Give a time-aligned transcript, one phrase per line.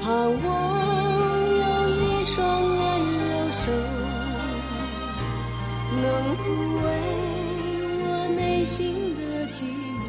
[0.00, 0.40] 盼望
[1.48, 1.64] 有
[1.96, 2.76] 一双温
[3.28, 3.70] 柔手，
[6.00, 6.04] 能
[6.36, 6.40] 抚
[6.82, 6.84] 慰
[8.00, 8.04] 我
[8.34, 10.00] 内心的寂寞。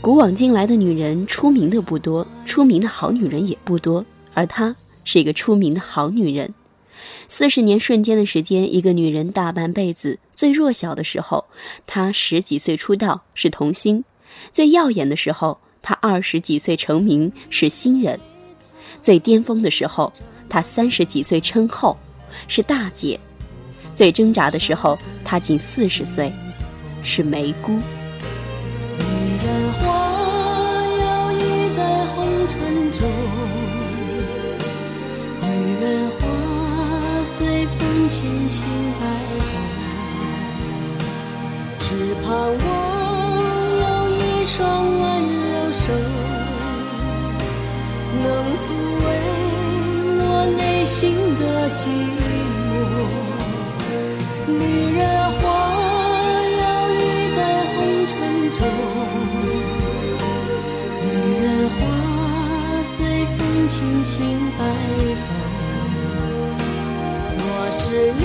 [0.00, 4.04] 古往今来的女人出名的不多，出名的好女人也不多，
[4.34, 4.74] 而她
[5.04, 6.52] 是一个出名的好女人。
[7.28, 11.46] 四十年瞬间的时间，一个女人大半辈子，最弱小的时候，
[11.86, 14.02] 她十几岁出道是童星；
[14.50, 18.18] 最耀眼的时候，她二十几岁成名是新人；
[19.00, 20.12] 最巅峰的时候，
[20.48, 21.96] 她三十几岁称后
[22.48, 23.18] 是大姐；
[23.94, 26.32] 最挣扎的时候，她仅四十岁
[27.02, 27.72] 是梅姑。
[27.72, 27.80] 女
[29.44, 29.80] 人花，
[35.42, 35.46] 女
[35.80, 36.26] 人花
[37.24, 38.18] 随风轻
[38.50, 38.58] 轻
[39.00, 39.02] 摆
[39.38, 39.52] 动，
[41.78, 42.89] 只盼望
[51.74, 51.80] 寂
[52.66, 52.70] 寞。
[54.46, 54.52] 女
[54.96, 55.00] 人
[55.38, 55.42] 花
[56.58, 57.00] 摇曳
[57.36, 57.38] 在
[57.74, 57.76] 红
[58.06, 58.12] 尘
[58.50, 58.58] 中，
[61.04, 61.06] 女
[61.42, 61.80] 人花
[62.84, 62.92] 随
[63.36, 64.14] 风轻轻
[64.58, 64.60] 摆
[65.28, 65.30] 动。
[67.42, 67.80] 我是
[68.18, 68.22] 你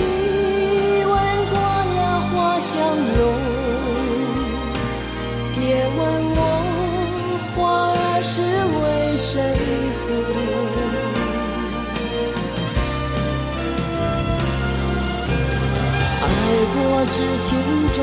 [17.10, 17.56] 知情
[17.94, 17.98] 重，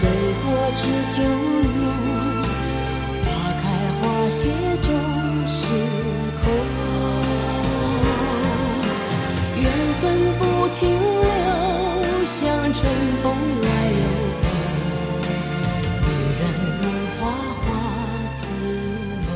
[0.00, 0.02] 醉
[0.42, 0.44] 过
[0.76, 1.84] 知酒浓。
[3.22, 3.26] 花
[3.60, 3.64] 开
[4.00, 4.40] 花谢
[4.82, 4.88] 终
[5.46, 5.58] 是
[6.40, 6.44] 空，
[9.60, 9.64] 缘
[10.00, 10.02] 分
[10.38, 10.42] 不
[10.78, 11.28] 停留，
[12.24, 12.38] 像
[12.72, 12.78] 春
[13.22, 13.24] 风
[13.62, 14.02] 来又
[14.38, 14.42] 走。
[16.00, 16.06] 女
[16.40, 16.42] 人
[16.80, 16.82] 如
[17.18, 17.20] 花，
[17.60, 17.66] 花
[18.28, 18.40] 似
[19.26, 19.28] 梦。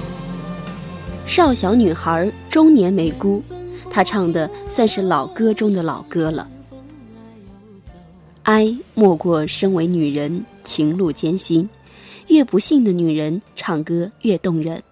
[1.26, 3.42] 少小女孩，中年梅姑，
[3.90, 6.48] 她唱的算是老歌中的老歌了。
[8.44, 11.68] 哀莫过身为女人，情路艰辛。
[12.28, 14.82] 越不幸的女人，唱歌越动人。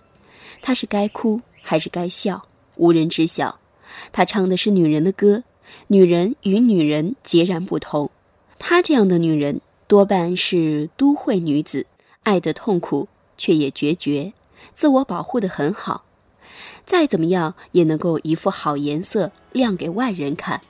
[0.63, 2.47] 她是该哭还是该笑，
[2.77, 3.59] 无人知晓。
[4.11, 5.45] 她唱的是女人的歌，
[5.89, 8.11] 女人与女人截然不同。
[8.59, 11.85] 她这样的女人，多半是都会女子，
[12.23, 14.33] 爱的痛苦，却也决绝，
[14.75, 16.05] 自我保护的很好。
[16.87, 20.63] 再怎么样，也能够一副好颜色亮给外人看。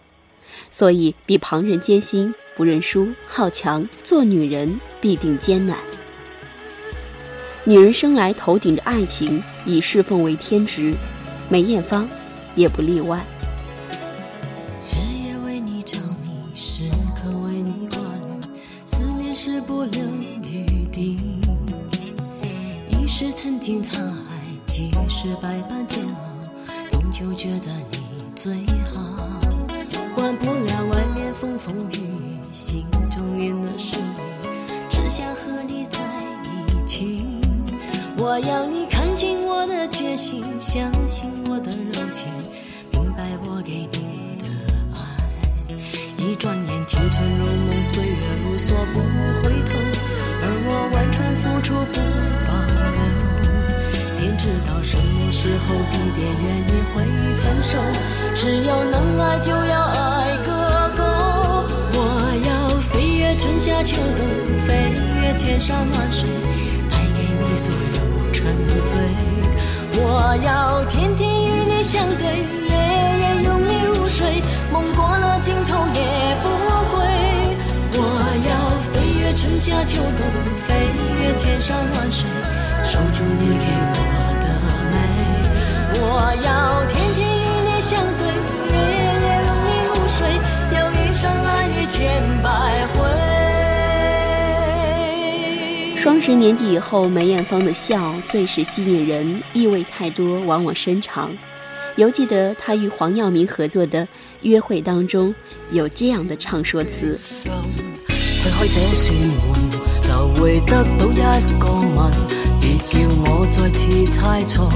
[0.70, 5.76] 所以，比旁人艰辛，不认输，好强，做女人必定艰难。
[7.64, 10.94] 女人生来头顶着爱情，以侍奉为天职，
[11.48, 12.08] 梅艳芳
[12.56, 13.24] 也不例外。
[14.90, 18.48] 日夜为你着迷，时刻为你挂虑，
[18.84, 20.02] 思念是不留
[20.42, 21.18] 余地。
[22.88, 27.98] 一时曾经沧海，几世百般煎熬，终究觉得你
[28.34, 28.81] 最好。
[30.22, 34.14] 管不了外面风风雨雨，心中念的是你，
[34.88, 35.98] 只想和你在
[36.68, 37.24] 一起。
[38.16, 42.32] 我要你看清我的决心，相信我的柔情，
[42.92, 44.46] 明白我给你的
[44.94, 45.02] 爱。
[46.18, 49.00] 一转眼，青春如梦，岁月如梭，不
[49.42, 49.72] 回头。
[50.44, 52.21] 而我完全付出不。
[54.42, 57.04] 知道什么时候、地点、原因会
[57.44, 57.78] 分手。
[58.34, 60.50] 只要能爱，就要爱个
[60.98, 61.04] 够。
[61.94, 61.96] 我
[62.48, 64.26] 要飞越春夏秋冬，
[64.66, 66.28] 飞越千山万水，
[66.90, 68.44] 带给你所有沉
[68.84, 68.98] 醉。
[70.02, 72.74] 我要天天与你相对，夜
[73.20, 74.42] 夜拥你入睡，
[74.72, 76.48] 梦过了尽头也不
[76.90, 76.98] 归。
[77.94, 78.02] 我
[78.50, 78.50] 要
[78.90, 80.26] 飞越春夏秋冬，
[80.66, 80.74] 飞
[81.22, 82.28] 越千山万水，
[82.82, 83.66] 守住你给
[84.00, 84.11] 我。
[86.14, 88.22] 我要天天与你相对，
[88.70, 88.76] 夜
[89.22, 90.18] 夜拥你入睡，
[90.76, 92.46] 要一生爱你千百
[92.88, 92.92] 回。
[95.96, 101.30] 双十年纪以后，梅艳芳的笑最是吸引人，意味太多，往往深长。
[101.96, 104.02] 犹记得她与黄耀明合作的
[104.42, 105.34] 《约会》当中
[105.70, 107.18] 有这样的唱说词：
[108.06, 109.32] 推开这扇门，
[110.02, 110.90] 就会得到
[111.38, 112.12] 一个吻。
[112.60, 114.70] 别叫我再次猜錯，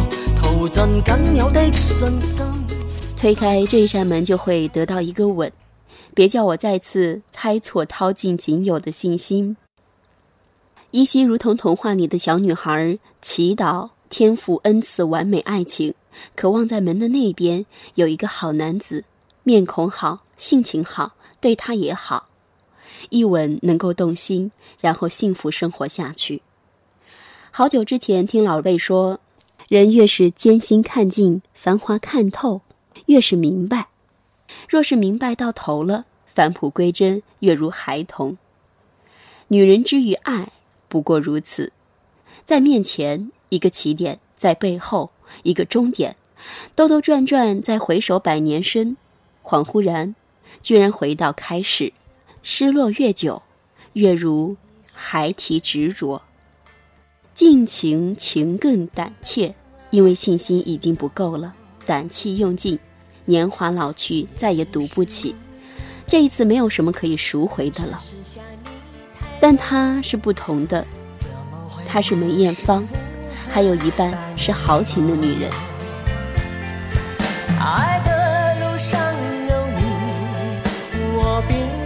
[0.46, 2.46] 淘盡僅有的信心。
[3.16, 5.52] 推開這扇门就会得到一个吻，
[6.14, 9.56] 别叫我再次猜错，掏尽仅有的信心。
[10.92, 15.92] 依稀如同童话里的小女孩，祈祷天父恩赐完美爱情，
[16.36, 17.66] 渴望在门的那边
[17.96, 19.02] 有一个好男子，
[19.42, 22.28] 面孔好，性情好，对她也好，
[23.10, 26.40] 一吻能够动心，然后幸福生活下去。
[27.50, 29.18] 好久之前听老魏说，
[29.68, 32.60] 人越是艰辛看尽，繁华看透，
[33.06, 33.88] 越是明白。
[34.68, 38.38] 若是明白到头了，返璞归真，越如孩童。
[39.48, 40.52] 女人之于爱，
[40.88, 41.72] 不过如此。
[42.44, 45.10] 在面前一个起点，在背后
[45.42, 46.14] 一个终点，
[46.76, 48.96] 兜兜转转，再回首百年身，
[49.42, 50.14] 恍惚然，
[50.62, 51.92] 居然回到开始。
[52.40, 53.42] 失落越久，
[53.94, 54.56] 越如
[54.92, 56.22] 孩提执着。
[57.36, 59.54] 尽情情更胆怯，
[59.90, 61.52] 因为信心已经不够了，
[61.84, 62.78] 胆气用尽，
[63.26, 65.36] 年华老去，再也赌不起。
[66.06, 68.00] 这一次没有什么可以赎回的了。
[69.38, 70.86] 但她是不同的，
[71.86, 72.82] 她是梅艳芳，
[73.50, 75.50] 还有一半是豪情的女人。
[77.60, 78.98] 爱的路上
[79.50, 79.84] 有你，
[81.18, 81.85] 我并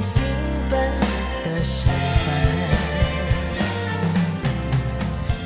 [0.00, 0.22] 兴
[0.70, 0.80] 奋
[1.44, 2.34] 的时分。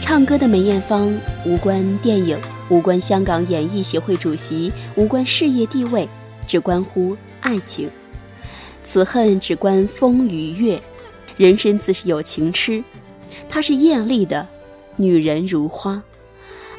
[0.01, 1.13] 唱歌的梅艳芳
[1.45, 6.09] 无关电影，无关香港演艺协会主席，无关事业地位，
[6.47, 7.91] 只关乎爱情。
[8.85, 10.81] 此恨只关风与月，
[11.37, 12.85] 人生自是有情痴。
[13.49, 14.47] 她是艳丽的，
[14.97, 16.01] 女人如花。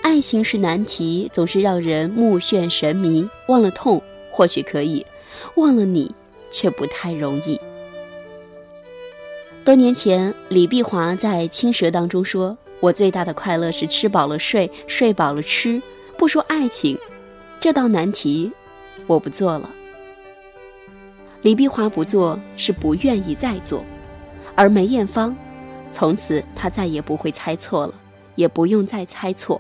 [0.02, 3.28] 爱情是难题，总是让人目眩神迷。
[3.48, 4.02] 忘了痛
[4.32, 5.04] 或许可以，
[5.56, 6.14] 忘了你
[6.52, 7.60] 却不太容易。
[9.66, 12.56] 多年前，李碧华在《青蛇》当中说。
[12.82, 15.82] 我最大的快乐是吃饱了睡，睡饱了吃。
[16.20, 16.96] 不说爱情，
[17.60, 18.52] 这道难题，
[19.08, 19.68] 我不做了。
[21.42, 23.84] 李碧华不做是不愿意再做，
[24.54, 25.36] 而梅艳芳，
[25.90, 27.94] 从此她再也不会猜错了，
[28.36, 29.60] 也不用再猜错。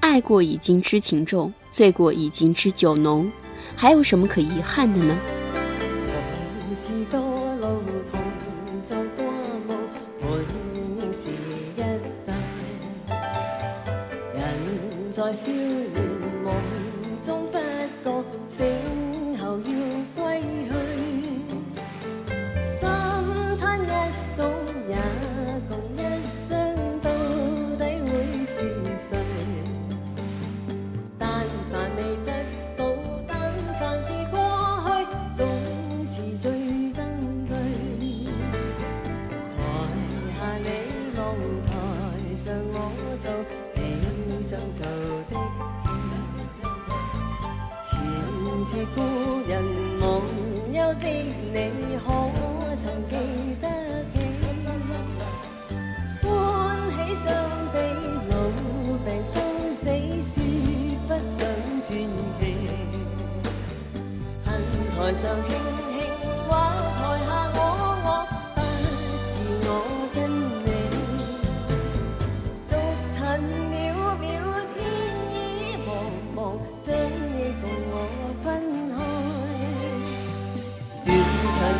[0.00, 3.32] 爱过已经知情重，醉过已经知酒浓，
[3.74, 5.16] 还有什么可遗憾的呢？
[6.74, 7.18] 是多
[7.56, 7.82] 路，
[8.80, 9.24] 同做过
[9.68, 9.70] 夢，
[10.20, 10.28] 本
[10.96, 12.28] 应是一對。
[14.32, 14.38] 人
[15.10, 15.92] 在少年
[16.44, 16.46] 夢
[17.24, 17.58] 中不
[18.02, 18.08] 覺，
[18.46, 18.56] 醒
[19.38, 19.64] 後要
[20.16, 20.18] 歸
[20.68, 20.72] 去。
[22.56, 22.70] 三
[23.56, 24.42] 餐一宿
[24.88, 24.96] 也
[42.42, 42.74] 上我
[43.18, 43.30] 做，
[43.74, 44.80] 你想做
[45.28, 45.36] 的
[47.82, 47.84] 戲。
[47.84, 48.00] 前
[48.64, 48.98] 世故
[49.46, 49.52] 人
[50.00, 50.08] 忘
[50.72, 51.04] 忧的
[51.52, 52.06] 你，可
[52.76, 53.12] 曾记
[53.60, 53.68] 得
[54.14, 54.16] 起？
[56.22, 56.24] 欢
[57.04, 57.22] 喜相
[57.74, 57.76] 比，
[58.30, 58.32] 老
[59.04, 59.36] 病生
[59.70, 59.84] 死，
[60.22, 60.32] 說
[61.06, 61.44] 不想
[61.82, 61.92] 传
[62.40, 62.40] 奇。
[64.46, 64.48] 恨
[64.96, 65.44] 台上輕
[65.92, 65.94] 輕
[66.48, 66.50] 或
[66.96, 67.28] 台下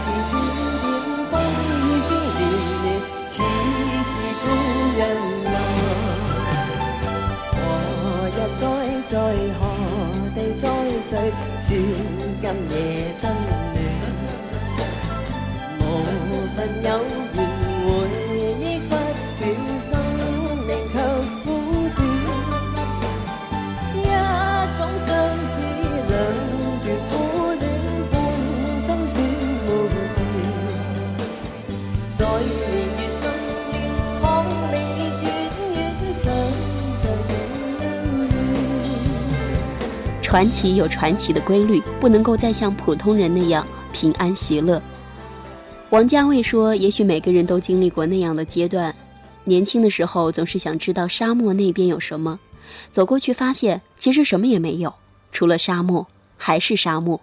[0.00, 0.32] 是点
[0.80, 0.84] 点
[1.30, 1.32] 风，
[1.84, 2.40] 雨丝连
[2.82, 2.86] 连，
[3.28, 3.32] 似
[4.08, 4.44] 是故
[4.98, 5.00] 人
[5.44, 5.48] 来。
[7.52, 7.56] 何
[8.34, 8.60] 日再
[9.06, 9.12] 聚
[9.58, 9.60] 何
[10.34, 10.62] 地再
[11.06, 11.12] 聚？
[11.60, 11.68] 千
[12.40, 12.74] 今夜
[13.18, 13.50] 真暖。
[15.78, 15.82] 无
[16.56, 16.86] 份有
[40.30, 40.48] 传。
[40.48, 44.80] 奇有传奇的规律，不能够再像普通人那样平安喜乐。
[45.90, 48.94] 王家卫说：“也许每个人都经历过那样的阶段，
[49.42, 52.38] 年轻的时候总是想知道沙漠那边有什么，
[52.92, 54.94] 走过去发现其实什么也没有，
[55.32, 56.06] 除了沙漠
[56.36, 57.20] 还是沙漠。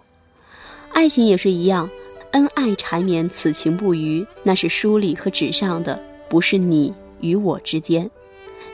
[0.92, 1.88] 爱情也是一样，
[2.32, 5.98] 恩爱缠绵，此情不渝，那是书里和纸上的，
[6.28, 8.10] 不是你与我之间。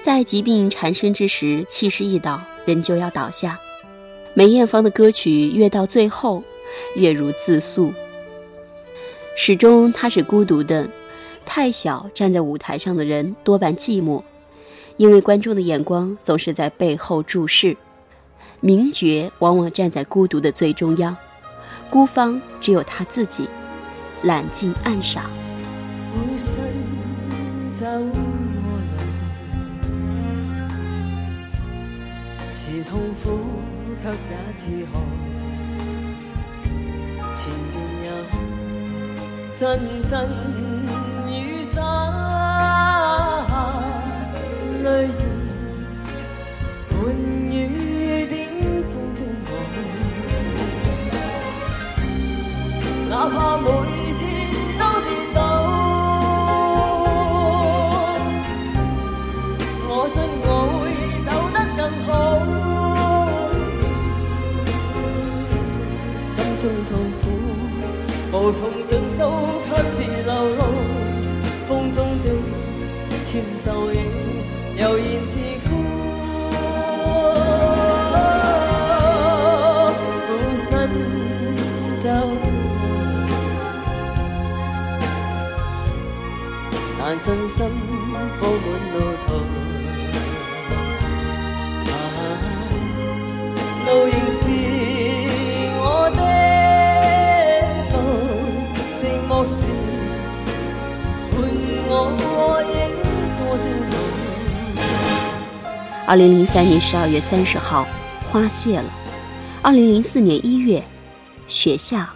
[0.02, 3.56] 在疾病缠身之时，气势一倒，人就要倒下。
[4.36, 6.42] 梅艳芳的歌曲越到最后，
[6.96, 7.92] 越如自诉。
[9.36, 10.88] 始终她是孤独的，
[11.46, 14.22] 太小站在舞台上的人多半寂寞，
[14.96, 17.76] 因为观众的眼光总是在背后注视。
[18.58, 21.16] 名角往往站在孤独的最中央，
[21.88, 23.48] 孤芳只有他自己，
[24.22, 25.30] 揽镜暗赏。
[32.50, 33.38] 是痛苦，
[34.04, 34.16] 却也
[34.54, 35.00] 自豪。
[37.32, 38.08] 前面有
[39.50, 39.62] 阵
[40.02, 40.12] 阵
[41.26, 41.32] 雨
[41.62, 41.80] 洒，
[44.82, 45.10] 泪儿
[46.90, 46.92] 伴
[47.48, 47.56] 雨
[48.26, 48.36] 点
[48.84, 49.50] 风中舞。
[53.08, 53.64] 哪怕每
[54.20, 54.22] 天
[54.78, 55.40] 都跌倒，
[59.88, 60.48] 我信我
[66.64, 67.22] 心中痛苦，
[68.32, 69.20] 无从尽诉，
[69.68, 70.60] 却自流露。
[71.68, 72.26] 风中的
[73.22, 74.00] 签售影，
[74.78, 75.70] 悠然自顾。
[80.26, 80.88] 孤身
[81.98, 82.08] 走
[86.98, 87.66] 但信心
[88.40, 89.34] 布满路途。
[91.90, 91.92] 啊，
[93.86, 94.42] 路仍是
[99.44, 99.66] 寂寞时
[101.28, 102.74] 伴我影
[103.38, 103.94] 过朝露。
[106.06, 107.86] 二零零三年十二月三十号，
[108.30, 108.90] 花谢了；
[109.62, 110.82] 二零零四年一月，
[111.46, 112.14] 雪下了。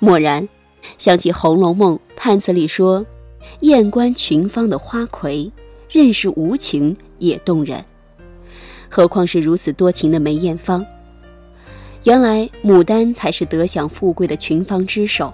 [0.00, 0.48] 蓦然
[0.98, 3.04] 想起《红楼梦》判词里说
[3.60, 5.50] ：“艳观群芳的花魁，
[5.90, 7.84] 任是无情也动人。”
[8.88, 10.84] 何况是如此多情的梅艳芳。
[12.04, 15.32] 原来牡丹才是得享富贵的群芳之首，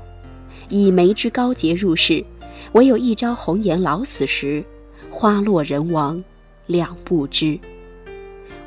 [0.69, 2.25] 以梅之高洁入世，
[2.73, 4.65] 唯有一朝红颜老死时，
[5.11, 6.23] 花落人亡，
[6.67, 7.59] 两不知。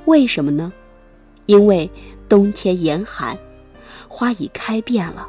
[0.05, 0.71] 为什么呢？
[1.45, 1.89] 因为
[2.27, 3.37] 冬天严寒，
[4.07, 5.27] 花已开遍了，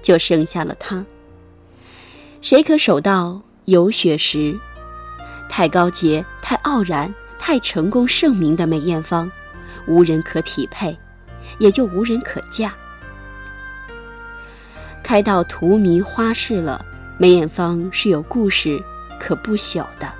[0.00, 1.04] 就剩下了它。
[2.40, 4.58] 谁可守到有雪时？
[5.48, 9.30] 太高洁、太傲然、太成功盛名的梅艳芳，
[9.88, 10.96] 无人可匹配，
[11.58, 12.74] 也就无人可嫁。
[15.06, 16.84] 开到荼蘼花市了，
[17.16, 18.82] 梅艳芳是有故事
[19.20, 20.12] 可不朽的。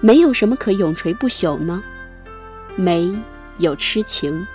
[0.00, 1.82] 没有什么可永垂不朽呢？
[2.76, 3.10] 梅
[3.56, 4.46] 有痴情，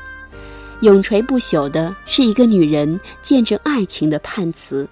[0.81, 4.87] 永垂不朽的是一个女人见证爱情的判词。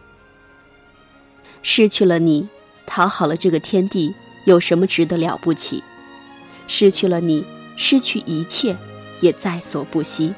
[1.62, 2.50] 失去了你，
[2.88, 5.84] 讨好了这个天地，有什么值得了不起？
[6.66, 7.46] 失去了你，
[7.76, 8.76] 失去一切，
[9.22, 10.34] 也在所不惜。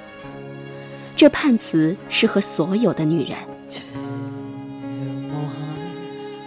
[1.15, 3.37] 这判词适合所有的女人。
[3.67, 5.31] 斜阳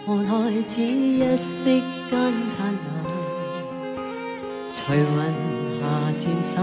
[0.07, 2.79] 无限，看海只一息间灿烂。
[4.71, 5.07] 随云
[5.81, 6.63] 霞渐散，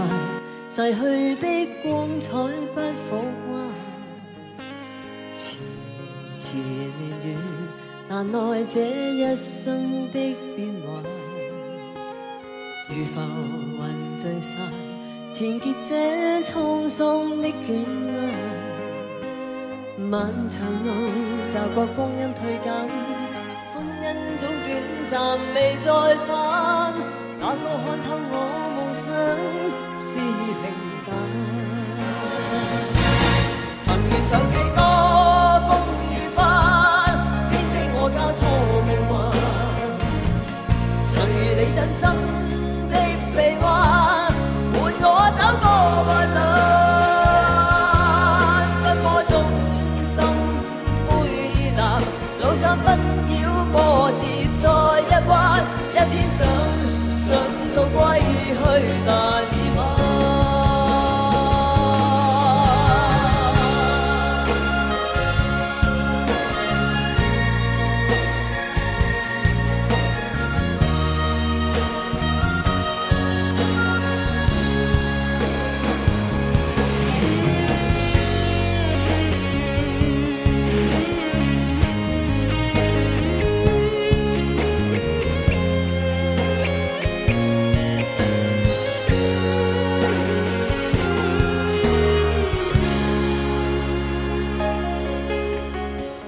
[0.68, 1.46] 逝去的
[1.82, 2.30] 光彩
[2.74, 3.16] 不复
[3.48, 3.72] 还。
[5.34, 5.58] 迟
[6.38, 7.36] 迟年月，
[8.08, 8.80] 难耐这
[9.16, 11.02] 一生的变幻。
[12.88, 14.60] 如浮云聚散，
[15.38, 15.94] 缠结这
[16.40, 18.14] 沧桑的卷压。
[19.98, 20.88] 漫长路，
[21.46, 24.66] 习惯光阴退减，欢欣总短
[25.04, 25.90] 暂，未再
[26.26, 26.94] 返。
[27.38, 28.32] 哪个看透我
[28.76, 29.12] 梦想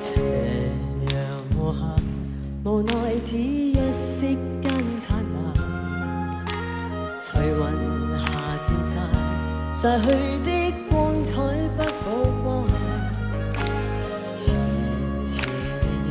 [0.00, 0.14] 斜
[1.12, 1.17] 阳
[1.59, 1.75] 无
[2.64, 2.93] 无奈
[3.25, 6.47] 只一息间灿烂
[7.21, 7.59] 随云
[8.17, 8.25] 霞
[8.62, 9.02] 渐散
[9.75, 10.07] 逝去
[10.45, 10.50] 的
[10.88, 11.33] 光彩
[11.76, 12.71] 不复还
[14.37, 14.55] 痴
[15.26, 16.11] 迟年月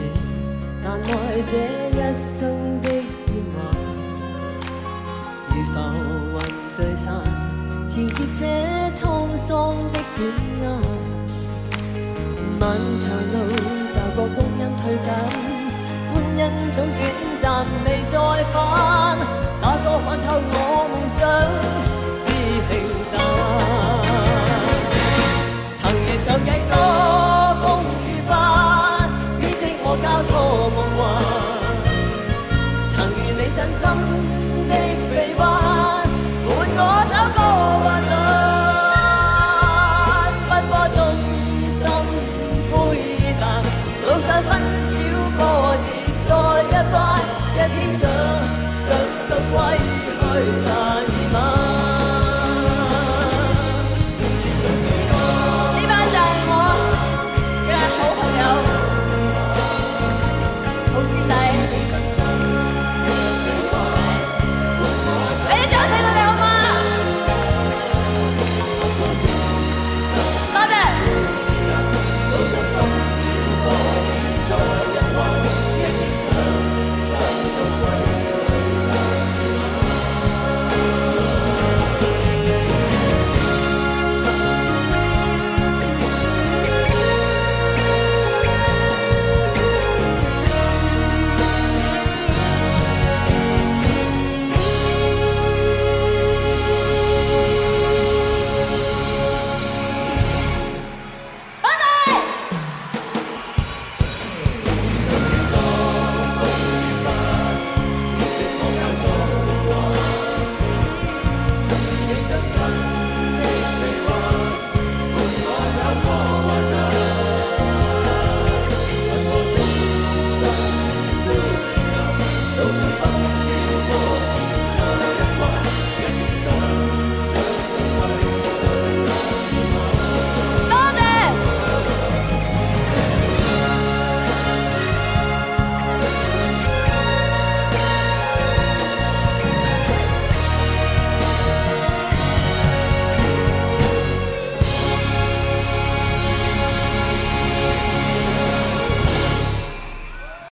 [0.84, 1.08] 难耐
[1.46, 3.58] 这一生的变幻
[5.50, 5.76] 如浮
[6.34, 6.38] 云
[6.74, 7.06] 聚散
[7.88, 8.46] 辞结这
[8.94, 10.20] 沧桑的倦
[10.62, 11.08] 颜
[12.60, 13.77] 漫长路
[14.18, 15.14] 过光阴退减，
[16.12, 17.00] 欢欣总短
[17.40, 17.46] 暂，
[17.86, 18.18] 未再
[18.52, 18.97] 返。